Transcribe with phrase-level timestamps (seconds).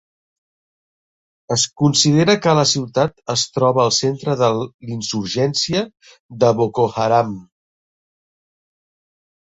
[1.55, 5.85] Es considera que la ciutat es troba al centre de l"insurgència
[6.45, 7.37] de Boko Haram.